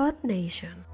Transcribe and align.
Earth 0.00 0.24
Nation. 0.24 0.86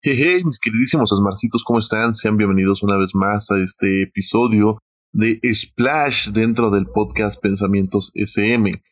Hey, 0.00 0.42
mis 0.42 0.58
queridísimos 0.58 1.10
Smarcitos, 1.10 1.62
¿cómo 1.64 1.80
están? 1.80 2.14
Sean 2.14 2.38
bienvenidos 2.38 2.82
una 2.82 2.96
vez 2.96 3.14
más 3.14 3.50
a 3.50 3.62
este 3.62 4.04
episodio 4.04 4.78
de 5.12 5.38
Splash 5.52 6.30
dentro 6.30 6.70
del 6.70 6.86
podcast 6.86 7.38
Pensamientos 7.42 8.10
SM. 8.14 8.82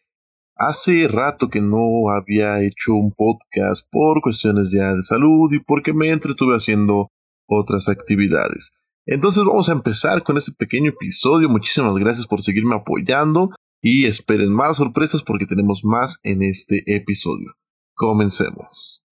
Hace 0.57 1.09
rato 1.09 1.49
que 1.49 1.63
no 1.63 2.11
había 2.11 2.63
hecho 2.63 2.93
un 2.93 3.13
podcast 3.13 3.87
por 3.91 4.21
cuestiones 4.21 4.71
ya 4.71 4.95
de 4.95 5.03
salud 5.03 5.51
y 5.55 5.61
porque 5.61 5.95
me 5.95 6.11
entretuve 6.11 6.55
haciendo 6.55 7.09
otras 7.49 7.89
actividades. 7.89 8.75
Entonces 9.11 9.43
vamos 9.45 9.69
a 9.69 9.73
empezar 9.73 10.23
con 10.23 10.39
este 10.39 10.53
pequeño 10.53 10.91
episodio. 10.91 11.49
Muchísimas 11.49 11.93
gracias 11.95 12.29
por 12.29 12.43
seguirme 12.43 12.77
apoyando 12.77 13.51
y 13.83 14.07
esperen 14.07 14.53
más 14.53 14.77
sorpresas 14.77 15.25
porque 15.25 15.47
tenemos 15.47 15.85
más 15.85 16.21
en 16.23 16.45
este 16.45 16.85
episodio. 16.87 17.57
Comencemos. 17.95 19.05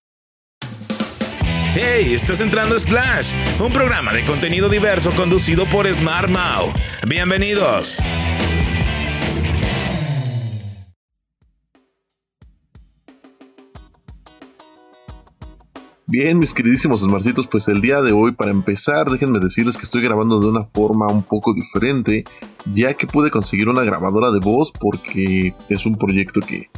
Hey, 1.75 2.15
estás 2.15 2.41
entrando 2.41 2.77
a 2.77 2.79
Splash, 2.79 3.34
un 3.61 3.73
programa 3.73 4.12
de 4.12 4.25
contenido 4.25 4.69
diverso 4.69 5.11
conducido 5.16 5.69
por 5.69 5.92
Smart 5.92 6.30
Mau. 6.30 6.73
Bienvenidos. 7.05 7.98
Bien, 16.11 16.39
mis 16.39 16.55
queridísimos 16.55 17.01
Smarcitos, 17.01 17.47
pues 17.48 17.69
el 17.69 17.83
día 17.83 18.01
de 18.01 18.12
hoy, 18.12 18.33
para 18.33 18.51
empezar, 18.51 19.11
déjenme 19.11 19.41
decirles 19.41 19.77
que 19.77 19.83
estoy 19.83 20.01
grabando 20.01 20.41
de 20.41 20.47
una 20.47 20.65
forma 20.65 21.07
un 21.09 21.23
poco 21.23 21.53
diferente, 21.53 22.25
ya 22.73 22.95
que 22.95 23.07
pude 23.07 23.31
conseguir 23.31 23.69
una 23.69 23.83
grabadora 23.83 24.31
de 24.31 24.39
voz 24.39 24.73
porque 24.73 25.55
es 25.69 25.84
un 25.84 25.98
proyecto 25.98 26.41
que, 26.41 26.70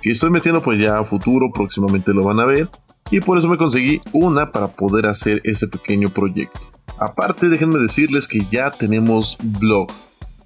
que 0.00 0.10
estoy 0.10 0.30
metiendo 0.30 0.62
pues 0.62 0.80
ya 0.80 0.98
a 0.98 1.04
futuro, 1.04 1.50
próximamente 1.52 2.14
lo 2.14 2.24
van 2.24 2.40
a 2.40 2.46
ver, 2.46 2.70
y 3.10 3.20
por 3.20 3.36
eso 3.36 3.46
me 3.46 3.58
conseguí 3.58 4.00
una 4.14 4.52
para 4.52 4.68
poder 4.68 5.04
hacer 5.04 5.42
ese 5.44 5.68
pequeño 5.68 6.08
proyecto. 6.08 6.70
Aparte, 6.98 7.50
déjenme 7.50 7.80
decirles 7.80 8.26
que 8.26 8.46
ya 8.50 8.70
tenemos 8.70 9.36
blog. 9.60 9.88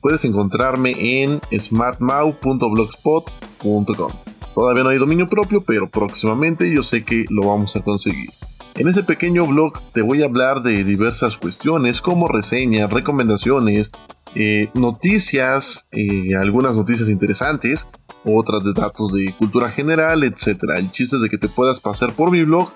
Puedes 0.01 0.25
encontrarme 0.25 1.23
en 1.23 1.41
smartmau.blogspot.com. 1.57 4.32
Todavía 4.55 4.83
no 4.83 4.91
hay 4.91 4.99
dominio 4.99 5.29
propio, 5.29 5.63
pero 5.63 5.89
próximamente 5.89 6.73
yo 6.73 6.83
sé 6.83 7.05
que 7.05 7.25
lo 7.31 7.49
vamos 7.49 7.75
a 7.77 7.83
conseguir. 7.83 8.31
En 8.75 8.89
este 8.89 9.03
pequeño 9.03 9.47
blog 9.47 9.79
te 9.93 10.01
voy 10.01 10.23
a 10.23 10.27
hablar 10.27 10.63
de 10.63 10.83
diversas 10.85 11.37
cuestiones 11.37 12.01
como 12.01 12.27
reseñas, 12.27 12.91
recomendaciones, 12.91 13.93
eh, 14.35 14.71
noticias, 14.75 15.87
eh, 15.93 16.35
algunas 16.35 16.77
noticias 16.77 17.11
interesantes, 17.11 17.87
otras 18.25 18.65
de 18.65 18.73
datos 18.73 19.13
de 19.13 19.35
cultura 19.37 19.69
general, 19.69 20.25
etc. 20.25 20.63
El 20.77 20.91
chiste 20.91 21.17
es 21.17 21.23
de 21.23 21.29
que 21.29 21.39
te 21.39 21.49
puedas 21.49 21.81
pasar 21.81 22.15
por 22.15 22.31
mi 22.31 22.45
blog, 22.45 22.71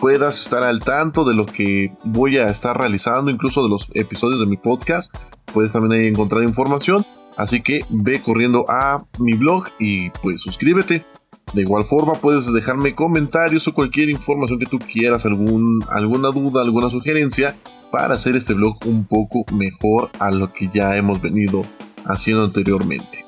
puedas 0.00 0.40
estar 0.40 0.62
al 0.62 0.80
tanto 0.80 1.24
de 1.24 1.34
lo 1.34 1.44
que 1.44 1.92
voy 2.04 2.38
a 2.38 2.48
estar 2.48 2.76
realizando, 2.78 3.30
incluso 3.30 3.62
de 3.62 3.68
los 3.68 3.88
episodios 3.94 4.40
de 4.40 4.46
mi 4.46 4.56
podcast. 4.56 5.14
Puedes 5.52 5.72
también 5.72 6.00
ahí 6.00 6.08
encontrar 6.08 6.42
información. 6.42 7.04
Así 7.36 7.62
que 7.62 7.84
ve 7.88 8.22
corriendo 8.22 8.64
a 8.68 9.04
mi 9.18 9.34
blog 9.34 9.66
y 9.78 10.10
pues 10.10 10.42
suscríbete. 10.42 11.04
De 11.52 11.62
igual 11.62 11.84
forma 11.84 12.14
puedes 12.14 12.52
dejarme 12.52 12.94
comentarios 12.94 13.68
o 13.68 13.74
cualquier 13.74 14.10
información 14.10 14.58
que 14.58 14.66
tú 14.66 14.78
quieras, 14.78 15.24
algún, 15.24 15.84
alguna 15.88 16.28
duda, 16.28 16.62
alguna 16.62 16.90
sugerencia 16.90 17.54
para 17.92 18.14
hacer 18.14 18.34
este 18.34 18.54
blog 18.54 18.76
un 18.86 19.04
poco 19.04 19.44
mejor 19.52 20.10
a 20.18 20.30
lo 20.30 20.52
que 20.52 20.68
ya 20.74 20.96
hemos 20.96 21.20
venido 21.20 21.64
haciendo 22.04 22.44
anteriormente. 22.44 23.24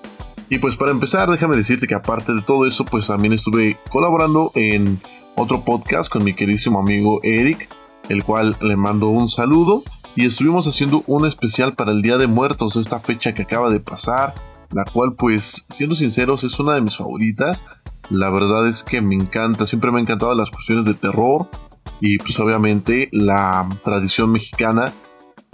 Y 0.48 0.58
pues 0.58 0.76
para 0.76 0.92
empezar, 0.92 1.30
déjame 1.30 1.56
decirte 1.56 1.86
que 1.86 1.94
aparte 1.94 2.32
de 2.32 2.42
todo 2.42 2.66
eso, 2.66 2.84
pues 2.84 3.06
también 3.08 3.32
estuve 3.32 3.76
colaborando 3.90 4.52
en 4.54 5.00
otro 5.34 5.64
podcast 5.64 6.10
con 6.10 6.24
mi 6.24 6.34
queridísimo 6.34 6.80
amigo 6.80 7.20
Eric, 7.22 7.68
el 8.08 8.24
cual 8.24 8.56
le 8.60 8.76
mando 8.76 9.08
un 9.08 9.28
saludo. 9.28 9.82
Y 10.16 10.26
estuvimos 10.26 10.66
haciendo 10.66 11.04
un 11.06 11.26
especial 11.26 11.74
para 11.74 11.92
el 11.92 12.02
Día 12.02 12.16
de 12.16 12.26
Muertos, 12.26 12.74
esta 12.74 12.98
fecha 12.98 13.34
que 13.34 13.42
acaba 13.42 13.70
de 13.70 13.80
pasar, 13.80 14.34
la 14.72 14.84
cual 14.84 15.14
pues, 15.14 15.66
siendo 15.70 15.94
sinceros, 15.94 16.42
es 16.42 16.58
una 16.58 16.74
de 16.74 16.80
mis 16.80 16.96
favoritas 16.96 17.62
la 18.10 18.30
verdad 18.30 18.68
es 18.68 18.84
que 18.84 19.00
me 19.00 19.16
encanta, 19.16 19.66
siempre 19.66 19.90
me 19.90 19.98
han 19.98 20.04
encantado 20.04 20.34
las 20.34 20.50
cuestiones 20.50 20.84
de 20.84 20.94
terror 20.94 21.48
y 22.00 22.18
pues 22.18 22.38
obviamente 22.38 23.08
la 23.12 23.68
tradición 23.84 24.30
mexicana 24.30 24.92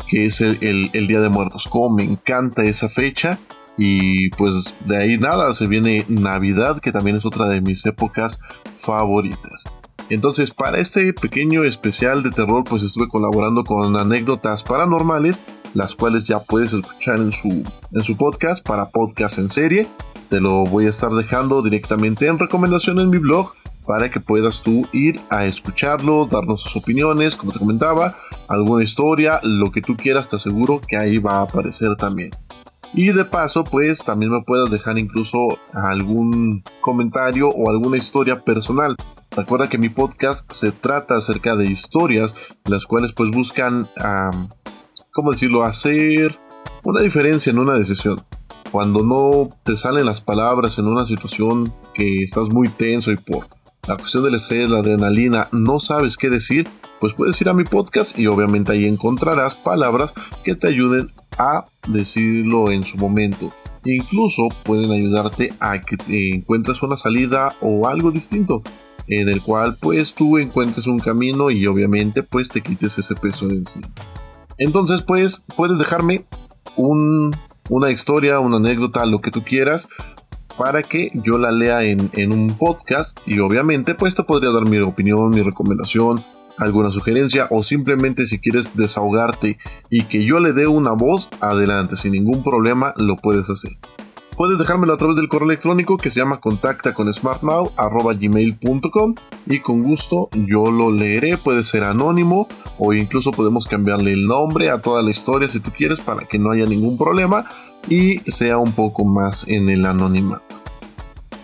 que 0.09 0.27
es 0.27 0.41
el, 0.41 0.91
Día 0.93 1.21
de 1.21 1.29
Muertos. 1.31 1.67
Como 1.67 1.97
me 1.97 2.05
encanta 2.05 2.65
esa 2.65 2.89
fecha 2.89 3.39
y 3.79 4.29
pues 4.31 4.75
de 4.87 4.99
ahí 4.99 5.19
nada, 5.19 5.55
se 5.55 5.67
viene 5.67 6.05
Navidad 6.09 6.81
que 6.81 6.93
también 6.93 7.17
es 7.17 7.25
otra 7.25 7.49
de 7.49 7.63
mis 7.63 7.87
épocas 7.87 8.39
favoritas. 8.77 9.65
Entonces, 10.09 10.51
para 10.51 10.79
este 10.79 11.13
pequeño 11.13 11.65
especial 11.65 12.23
de 12.23 12.31
terror, 12.31 12.65
pues 12.65 12.83
estuve 12.83 13.09
colaborando 13.09 13.65
con 13.65 13.97
anécdotas 13.97 14.63
paranormales, 14.63 15.43
las 15.75 15.95
cuales 15.95 16.25
ya 16.25 16.41
puedes 16.41 16.73
escuchar 16.73 17.19
en 17.19 17.33
su, 17.33 17.63
en 17.93 18.05
su 18.05 18.17
podcast 18.17 18.67
para 18.67 18.91
podcast 18.91 19.39
en 19.39 19.51
serie. 19.51 19.89
Te 20.29 20.41
lo 20.41 20.65
voy 20.65 20.87
a 20.87 20.91
estar 20.91 21.11
dejando 21.11 21.63
directamente 21.63 22.27
en 22.27 22.39
recomendación 22.39 22.99
en 22.99 23.11
mi 23.11 23.19
blog 23.19 23.53
para 23.87 24.11
que 24.11 24.21
puedas 24.21 24.63
tú 24.63 24.87
ir 24.93 25.21
a 25.31 25.47
escucharlo, 25.47 26.27
darnos 26.27 26.63
sus 26.63 26.77
opiniones, 26.77 27.37
como 27.37 27.53
te 27.53 27.59
comentaba, 27.59 28.17
alguna 28.49 28.85
historia, 28.85 29.41
lo 29.43 29.73
que 29.73 29.83
tú 29.83 29.97
quieras, 29.97 30.29
te 30.29 30.37
aseguro 30.37 30.81
que 30.81 30.97
ahí 30.97 31.19
va 31.19 31.39
a 31.39 31.43
aparecer 31.43 31.97
también. 31.97 32.31
Y 32.95 33.11
de 33.13 33.25
paso, 33.25 33.65
pues 33.65 34.05
también 34.05 34.31
me 34.31 34.43
puedas 34.43 34.71
dejar 34.71 34.99
incluso 34.99 35.59
algún 35.73 36.63
comentario 36.81 37.49
o 37.49 37.71
alguna 37.71 37.97
historia 37.97 38.41
personal. 38.41 38.97
Recuerda 39.37 39.69
que 39.69 39.79
mi 39.79 39.89
podcast 39.89 40.51
se 40.53 40.73
trata 40.73 41.17
acerca 41.17 41.57
de 41.57 41.67
historias, 41.67 42.37
las 42.67 42.87
cuales 42.87 43.13
pues 43.13 43.31
buscan, 43.31 43.89
¿cómo 45.13 45.33
decirlo?, 45.33 45.65
hacer 45.65 46.37
una 46.85 47.01
diferencia 47.01 47.51
en 47.51 47.59
una 47.59 47.75
decisión 47.75 48.25
cuando 48.73 49.03
no 49.03 49.51
te 49.65 49.77
salen 49.77 50.07
las 50.07 50.23
palabras 50.23 50.79
en 50.79 50.87
una 50.87 51.05
situación 51.05 51.73
que 51.95 52.23
estás 52.23 52.49
muy 52.49 52.71
tenso 52.71 53.13
y 53.13 53.17
por 53.17 53.47
la 53.87 53.99
cuestión 53.99 54.25
del 54.25 54.37
estrés, 54.37 54.71
la 54.71 54.79
adrenalina, 54.79 55.49
no 55.53 55.79
sabes 55.79 56.17
qué 56.17 56.31
decir, 56.31 56.67
pues 56.99 57.13
puedes 57.13 57.39
ir 57.43 57.51
a 57.51 57.53
mi 57.53 57.65
podcast 57.65 58.19
y 58.19 58.27
obviamente 58.29 58.73
ahí 58.73 58.87
encontrarás 58.87 59.55
palabras 59.55 60.15
que 60.43 60.55
te 60.55 60.69
ayuden 60.69 61.13
a 61.37 61.67
decirlo 61.89 62.71
en 62.71 62.85
su 62.85 62.97
momento. 62.97 63.53
Incluso 63.85 64.49
pueden 64.63 64.91
ayudarte 64.91 65.53
a 65.61 65.83
que 65.83 65.97
encuentres 66.33 66.83
una 66.83 66.97
salida 66.97 67.55
o 67.61 67.89
algo 67.89 68.11
distinto 68.11 68.63
en 69.09 69.29
el 69.29 69.43
cual 69.43 69.77
pues 69.81 70.15
tú 70.15 70.39
encuentres 70.39 70.87
un 70.87 70.99
camino 70.99 71.51
y 71.51 71.67
obviamente 71.67 72.23
pues 72.23 72.49
te 72.49 72.61
quites 72.61 72.99
ese 72.99 73.15
peso 73.15 73.49
de 73.49 73.57
encima. 73.57 73.89
Entonces 74.59 75.03
pues 75.03 75.45
puedes 75.57 75.79
dejarme 75.79 76.27
un 76.77 77.33
una 77.69 77.91
historia, 77.91 78.41
una 78.41 78.57
anécdota, 78.57 79.07
lo 79.07 79.21
que 79.21 79.31
tú 79.31 79.43
quieras, 79.43 79.89
para 80.59 80.83
que 80.83 81.11
yo 81.15 81.39
la 81.39 81.51
lea 81.51 81.83
en, 81.85 82.33
un 82.33 82.57
podcast 82.59 83.19
y 83.27 83.39
obviamente 83.39 83.95
pues 83.95 84.15
te 84.15 84.23
podría 84.23 84.51
dar 84.51 84.67
mi 84.67 84.79
opinión, 84.79 85.31
mi 85.31 85.43
recomendación, 85.43 86.23
alguna 86.59 86.91
sugerencia 86.91 87.47
o 87.51 87.63
simplemente 87.63 88.27
si 88.27 88.39
quieres 88.39 88.77
desahogarte 88.77 89.59
y 89.89 90.05
que 90.05 90.25
yo 90.25 90.39
le 90.39 90.53
dé 90.53 90.67
una 90.67 90.93
voz, 90.93 91.31
adelante, 91.41 91.97
sin 91.97 92.13
ningún 92.13 92.43
problema 92.43 92.93
lo 92.97 93.17
puedes 93.17 93.49
hacer. 93.49 93.73
Puedes 94.43 94.59
dejármelo 94.59 94.95
a 94.95 94.97
través 94.97 95.15
del 95.15 95.29
correo 95.29 95.47
electrónico 95.47 95.97
que 95.97 96.11
se 96.11 96.19
llama 96.19 96.41
contacta 96.41 96.93
y 99.47 99.61
con 99.61 99.83
gusto 99.85 100.29
yo 100.33 100.69
lo 100.73 100.91
leeré, 100.91 101.37
puede 101.37 101.63
ser 101.63 101.85
anónimo 101.85 102.49
o 102.77 102.93
incluso 102.93 103.31
podemos 103.31 103.69
cambiarle 103.69 104.15
el 104.15 104.27
nombre 104.27 104.71
a 104.71 104.79
toda 104.79 105.01
la 105.05 105.13
historia 105.13 105.49
si 105.49 105.61
tú 105.61 105.71
quieres 105.71 106.01
para 106.01 106.27
que 106.27 106.41
no 106.41 106.51
haya 106.51 106.67
ningún 106.67 106.99
problema 106.99 107.45
y 107.89 108.19
sea 108.33 108.59
un 108.59 108.73
poco 108.73 109.05
más 109.05 109.47
en 109.47 109.71
el 109.71 109.87
anonimato. 109.87 110.57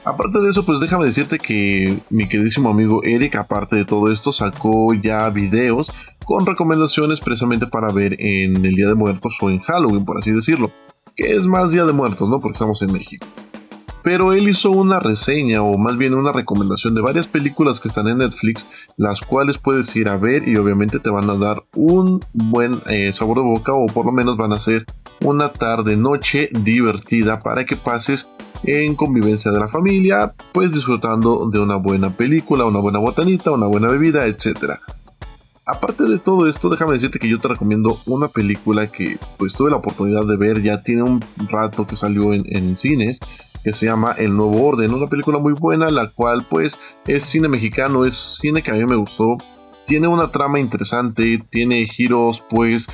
Aparte 0.04 0.40
de 0.40 0.50
eso, 0.50 0.64
pues 0.64 0.80
déjame 0.80 1.04
decirte 1.04 1.38
que 1.38 2.00
mi 2.10 2.26
queridísimo 2.26 2.68
amigo 2.68 3.04
Eric, 3.04 3.36
aparte 3.36 3.76
de 3.76 3.84
todo 3.84 4.10
esto, 4.10 4.32
sacó 4.32 4.92
ya 4.92 5.30
videos 5.30 5.92
con 6.24 6.46
recomendaciones 6.46 7.20
precisamente 7.20 7.68
para 7.68 7.92
ver 7.92 8.16
en 8.18 8.56
el 8.66 8.74
Día 8.74 8.88
de 8.88 8.96
Muertos 8.96 9.38
o 9.40 9.50
en 9.50 9.60
Halloween, 9.60 10.04
por 10.04 10.18
así 10.18 10.32
decirlo 10.32 10.72
que 11.18 11.32
es 11.32 11.46
más 11.46 11.72
Día 11.72 11.84
de 11.84 11.92
Muertos, 11.92 12.28
¿no? 12.28 12.40
Porque 12.40 12.54
estamos 12.54 12.80
en 12.80 12.92
México. 12.92 13.26
Pero 14.04 14.32
él 14.32 14.48
hizo 14.48 14.70
una 14.70 15.00
reseña 15.00 15.62
o 15.62 15.76
más 15.76 15.98
bien 15.98 16.14
una 16.14 16.32
recomendación 16.32 16.94
de 16.94 17.02
varias 17.02 17.26
películas 17.26 17.80
que 17.80 17.88
están 17.88 18.06
en 18.06 18.18
Netflix, 18.18 18.68
las 18.96 19.20
cuales 19.20 19.58
puedes 19.58 19.94
ir 19.96 20.08
a 20.08 20.16
ver 20.16 20.48
y 20.48 20.56
obviamente 20.56 21.00
te 21.00 21.10
van 21.10 21.28
a 21.28 21.34
dar 21.34 21.64
un 21.74 22.20
buen 22.32 22.80
eh, 22.86 23.12
sabor 23.12 23.38
de 23.38 23.42
boca 23.42 23.72
o 23.74 23.86
por 23.86 24.06
lo 24.06 24.12
menos 24.12 24.36
van 24.36 24.52
a 24.52 24.60
ser 24.60 24.86
una 25.22 25.52
tarde 25.52 25.96
noche 25.96 26.48
divertida 26.52 27.40
para 27.40 27.66
que 27.66 27.76
pases 27.76 28.28
en 28.62 28.94
convivencia 28.94 29.50
de 29.50 29.58
la 29.58 29.68
familia, 29.68 30.34
pues 30.52 30.72
disfrutando 30.72 31.50
de 31.50 31.58
una 31.58 31.76
buena 31.76 32.10
película, 32.10 32.64
una 32.64 32.78
buena 32.78 33.00
botanita, 33.00 33.50
una 33.50 33.66
buena 33.66 33.88
bebida, 33.88 34.26
etc. 34.26 34.78
aparte 35.68 36.04
de 36.04 36.18
todo 36.18 36.48
esto, 36.48 36.70
déjame 36.70 36.94
decirte 36.94 37.18
que 37.18 37.28
yo 37.28 37.38
te 37.38 37.48
recomiendo 37.48 38.00
una 38.06 38.28
película 38.28 38.86
que 38.90 39.18
pues 39.36 39.52
tuve 39.52 39.70
la 39.70 39.76
oportunidad 39.76 40.26
de 40.26 40.36
ver, 40.38 40.62
ya 40.62 40.82
tiene 40.82 41.02
un 41.02 41.22
rato 41.50 41.86
que 41.86 41.94
salió 41.94 42.32
en, 42.32 42.76
cines, 42.76 43.20
que 43.62 43.74
se 43.74 43.86
llama 43.86 44.14
El 44.16 44.34
Nuevo 44.34 44.66
Orden, 44.66 44.94
una 44.94 45.08
película 45.08 45.38
muy 45.38 45.52
buena, 45.52 45.90
la 45.90 46.08
cual 46.08 46.46
pues 46.48 46.80
es 47.06 47.24
cine 47.24 47.48
mexicano, 47.48 48.06
es 48.06 48.16
cine 48.40 48.62
que 48.62 48.70
a 48.70 48.74
mí 48.74 48.84
me 48.86 48.96
gustó, 48.96 49.36
tiene 49.86 50.08
una 50.08 50.32
trama 50.32 50.58
interesante, 50.58 51.44
tiene 51.50 51.86
giros 51.86 52.42
pues 52.48 52.88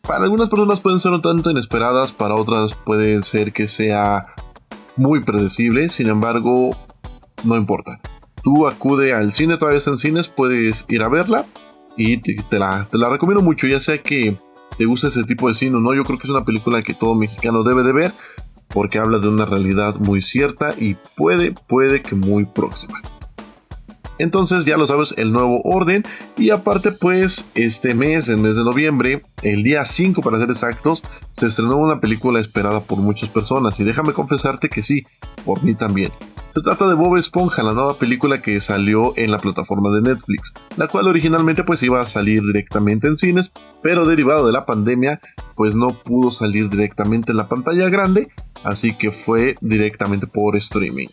para 0.00 0.24
algunas 0.24 0.48
personas 0.48 0.80
pueden 0.80 1.00
ser 1.00 1.12
un 1.12 1.22
tanto 1.22 1.50
inesperadas, 1.50 2.12
para 2.12 2.34
otras 2.34 2.74
puede 2.74 3.22
ser 3.22 3.52
que 3.52 3.68
sea 3.68 4.34
muy 4.96 5.20
predecible, 5.20 5.90
sin 5.90 6.08
embargo, 6.08 6.76
no 7.42 7.56
importa. 7.56 8.00
Tú 8.42 8.66
acude 8.66 9.14
al 9.14 9.32
cine, 9.32 9.56
todavía 9.56 9.78
está 9.78 9.90
en 9.90 9.98
cines, 9.98 10.28
puedes 10.28 10.86
ir 10.88 11.02
a 11.02 11.08
verla 11.08 11.46
y 11.96 12.18
te, 12.18 12.58
la, 12.58 12.88
te 12.90 12.98
la 12.98 13.08
recomiendo 13.08 13.42
mucho, 13.42 13.66
ya 13.66 13.80
sea 13.80 13.98
que 13.98 14.36
te 14.76 14.84
gusta 14.84 15.08
ese 15.08 15.24
tipo 15.24 15.48
de 15.48 15.54
cine 15.54 15.76
o 15.76 15.80
no, 15.80 15.94
yo 15.94 16.04
creo 16.04 16.18
que 16.18 16.24
es 16.24 16.30
una 16.30 16.44
película 16.44 16.82
que 16.82 16.94
todo 16.94 17.14
mexicano 17.14 17.62
debe 17.62 17.82
de 17.82 17.92
ver 17.92 18.12
porque 18.68 18.98
habla 18.98 19.18
de 19.18 19.28
una 19.28 19.44
realidad 19.44 19.96
muy 19.96 20.20
cierta 20.20 20.74
y 20.76 20.96
puede, 21.16 21.52
puede 21.52 22.02
que 22.02 22.16
muy 22.16 22.44
próxima. 22.44 23.00
Entonces 24.18 24.64
ya 24.64 24.76
lo 24.76 24.86
sabes, 24.86 25.14
el 25.16 25.32
nuevo 25.32 25.60
orden. 25.62 26.04
Y 26.36 26.50
aparte 26.50 26.92
pues 26.92 27.46
este 27.54 27.94
mes, 27.94 28.28
el 28.28 28.38
mes 28.38 28.56
de 28.56 28.64
noviembre, 28.64 29.22
el 29.42 29.62
día 29.62 29.84
5 29.84 30.22
para 30.22 30.38
ser 30.38 30.50
exactos, 30.50 31.02
se 31.30 31.46
estrenó 31.46 31.76
una 31.76 32.00
película 32.00 32.40
esperada 32.40 32.80
por 32.80 32.98
muchas 32.98 33.28
personas. 33.28 33.78
Y 33.80 33.84
déjame 33.84 34.12
confesarte 34.12 34.68
que 34.68 34.82
sí, 34.82 35.06
por 35.44 35.62
mí 35.62 35.74
también. 35.74 36.10
Se 36.54 36.62
trata 36.62 36.86
de 36.86 36.94
Bob 36.94 37.16
Esponja, 37.16 37.64
la 37.64 37.72
nueva 37.72 37.98
película 37.98 38.40
que 38.40 38.60
salió 38.60 39.12
en 39.16 39.32
la 39.32 39.38
plataforma 39.38 39.90
de 39.90 40.02
Netflix, 40.02 40.54
la 40.76 40.86
cual 40.86 41.08
originalmente 41.08 41.64
pues 41.64 41.82
iba 41.82 42.00
a 42.00 42.06
salir 42.06 42.42
directamente 42.42 43.08
en 43.08 43.18
cines, 43.18 43.50
pero 43.82 44.06
derivado 44.06 44.46
de 44.46 44.52
la 44.52 44.64
pandemia 44.64 45.20
pues 45.56 45.74
no 45.74 45.88
pudo 45.88 46.30
salir 46.30 46.70
directamente 46.70 47.32
en 47.32 47.38
la 47.38 47.48
pantalla 47.48 47.88
grande, 47.88 48.28
así 48.62 48.96
que 48.96 49.10
fue 49.10 49.56
directamente 49.62 50.28
por 50.28 50.54
streaming. 50.54 51.08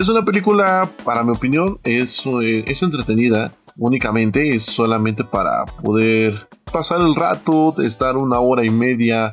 Es 0.00 0.08
una 0.08 0.24
película, 0.24 0.90
para 1.04 1.22
mi 1.22 1.30
opinión, 1.30 1.78
es, 1.84 2.20
eh, 2.42 2.64
es 2.66 2.82
entretenida 2.82 3.52
únicamente, 3.76 4.56
es 4.56 4.64
solamente 4.64 5.22
para 5.22 5.64
poder 5.64 6.48
pasar 6.72 7.02
el 7.02 7.14
rato, 7.14 7.76
estar 7.84 8.16
una 8.16 8.40
hora 8.40 8.64
y 8.64 8.70
media 8.70 9.30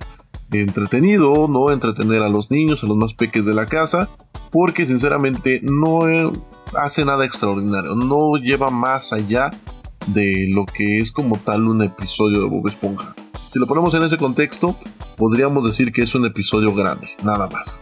entretenido, 0.51 1.47
no 1.47 1.71
entretener 1.71 2.23
a 2.23 2.29
los 2.29 2.51
niños, 2.51 2.83
a 2.83 2.87
los 2.87 2.97
más 2.97 3.13
peques 3.13 3.45
de 3.45 3.53
la 3.53 3.65
casa, 3.65 4.09
porque 4.51 4.85
sinceramente 4.85 5.59
no 5.63 6.09
eh, 6.09 6.31
hace 6.75 7.05
nada 7.05 7.25
extraordinario, 7.25 7.95
no 7.95 8.35
lleva 8.37 8.69
más 8.69 9.13
allá 9.13 9.51
de 10.07 10.47
lo 10.51 10.65
que 10.65 10.99
es 10.99 11.11
como 11.11 11.37
tal 11.37 11.67
un 11.67 11.83
episodio 11.83 12.41
de 12.41 12.49
Bob 12.49 12.67
Esponja. 12.67 13.15
Si 13.51 13.59
lo 13.59 13.67
ponemos 13.67 13.93
en 13.93 14.03
ese 14.03 14.17
contexto, 14.17 14.75
podríamos 15.17 15.65
decir 15.65 15.91
que 15.91 16.03
es 16.03 16.15
un 16.15 16.25
episodio 16.25 16.73
grande, 16.73 17.07
nada 17.23 17.47
más. 17.49 17.81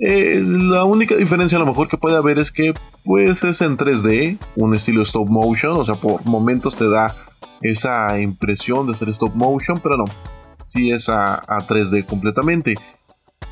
Eh, 0.00 0.42
la 0.44 0.84
única 0.84 1.16
diferencia 1.16 1.56
a 1.56 1.58
lo 1.58 1.66
mejor 1.66 1.88
que 1.88 1.98
puede 1.98 2.16
haber 2.16 2.38
es 2.38 2.52
que 2.52 2.72
pues 3.04 3.42
es 3.42 3.60
en 3.62 3.76
3D, 3.76 4.38
un 4.54 4.74
estilo 4.74 5.02
stop 5.02 5.28
motion, 5.28 5.76
o 5.76 5.84
sea, 5.84 5.94
por 5.94 6.24
momentos 6.24 6.76
te 6.76 6.88
da 6.88 7.16
esa 7.62 8.20
impresión 8.20 8.86
de 8.86 8.94
ser 8.94 9.08
stop 9.08 9.34
motion, 9.34 9.80
pero 9.82 9.96
no, 9.96 10.04
sí 10.68 10.90
es 10.90 11.08
a, 11.08 11.34
a 11.34 11.66
3D 11.66 12.04
completamente. 12.06 12.76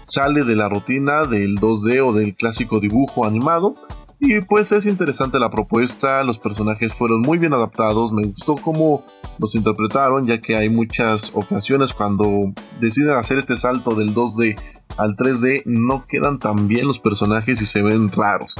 Sale 0.06 0.44
de 0.44 0.54
la 0.54 0.68
rutina 0.68 1.24
del 1.24 1.56
2D 1.58 2.06
o 2.06 2.12
del 2.12 2.36
clásico 2.36 2.78
dibujo 2.78 3.24
animado. 3.24 3.74
Y 4.18 4.40
pues 4.42 4.72
es 4.72 4.86
interesante 4.86 5.38
la 5.38 5.50
propuesta, 5.50 6.24
los 6.24 6.38
personajes 6.38 6.94
fueron 6.94 7.20
muy 7.20 7.36
bien 7.36 7.52
adaptados, 7.52 8.12
me 8.12 8.22
gustó 8.22 8.56
cómo 8.56 9.04
los 9.38 9.54
interpretaron, 9.54 10.26
ya 10.26 10.40
que 10.40 10.56
hay 10.56 10.70
muchas 10.70 11.32
ocasiones 11.34 11.92
cuando 11.92 12.26
deciden 12.80 13.14
hacer 13.16 13.36
este 13.36 13.58
salto 13.58 13.94
del 13.94 14.14
2D 14.14 14.56
al 14.96 15.16
3D 15.16 15.62
no 15.66 16.06
quedan 16.06 16.38
tan 16.38 16.68
bien 16.68 16.86
los 16.86 17.00
personajes 17.00 17.60
y 17.60 17.66
se 17.66 17.82
ven 17.82 18.10
raros. 18.10 18.54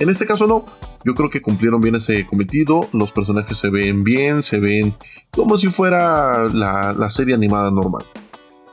En 0.00 0.08
este 0.08 0.26
caso 0.26 0.46
no, 0.46 0.64
yo 1.04 1.14
creo 1.14 1.28
que 1.28 1.42
cumplieron 1.42 1.80
bien 1.80 1.96
ese 1.96 2.24
cometido, 2.24 2.88
los 2.92 3.12
personajes 3.12 3.58
se 3.58 3.68
ven 3.68 4.04
bien, 4.04 4.44
se 4.44 4.60
ven 4.60 4.94
como 5.32 5.58
si 5.58 5.68
fuera 5.68 6.48
la, 6.48 7.10
serie 7.10 7.34
animada 7.34 7.72
normal. 7.72 8.04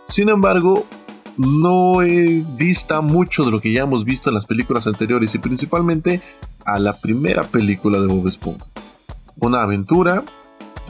Sin 0.03 0.29
embargo, 0.29 0.85
no 1.37 2.01
dista 2.57 3.01
mucho 3.01 3.43
de 3.43 3.51
lo 3.51 3.59
que 3.59 3.73
ya 3.73 3.81
hemos 3.81 4.05
visto 4.05 4.29
en 4.29 4.35
las 4.35 4.45
películas 4.45 4.85
anteriores 4.85 5.33
y 5.33 5.39
principalmente 5.39 6.21
a 6.63 6.77
la 6.77 6.95
primera 6.95 7.43
película 7.43 7.99
de 7.99 8.07
Bob 8.07 8.27
Esponja. 8.27 8.65
Una 9.37 9.63
aventura 9.63 10.23